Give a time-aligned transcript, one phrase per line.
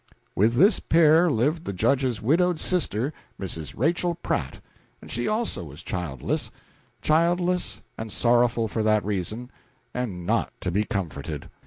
[0.35, 3.75] With this pair lived the Judge's widowed sister, Mrs.
[3.77, 4.59] Rachel Pratt,
[4.99, 6.49] and she also was childless
[7.03, 9.51] childless, and sorrowful for that reason,
[9.93, 11.51] and not to be comforted.